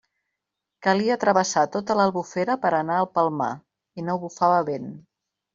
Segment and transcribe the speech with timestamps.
[0.87, 3.53] Calia travessar tota l'Albufera per a anar al Palmar,
[4.03, 4.91] i no bufava vent.